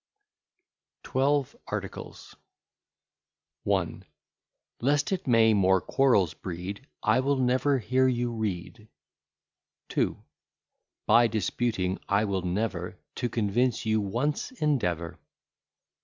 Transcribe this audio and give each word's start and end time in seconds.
]TWELVE 1.03 1.55
ARTICLES 1.67 2.35
I 3.71 4.01
LEST 4.79 5.11
it 5.11 5.27
may 5.27 5.53
more 5.53 5.79
quarrels 5.79 6.33
breed, 6.33 6.87
I 7.03 7.19
will 7.19 7.35
never 7.35 7.77
hear 7.77 8.07
you 8.07 8.31
read. 8.31 8.87
II 9.95 10.15
By 11.05 11.27
disputing, 11.27 11.99
I 12.09 12.25
will 12.25 12.41
never, 12.41 12.97
To 13.17 13.29
convince 13.29 13.85
you 13.85 14.01
once 14.01 14.51
endeavour. 14.53 15.19